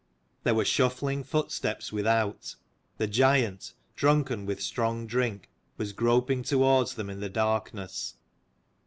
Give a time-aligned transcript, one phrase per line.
[0.45, 2.55] "There were shuffling footsteps without:
[2.97, 8.15] the giant, drunken with strong drink, was groping towards them in the darkness.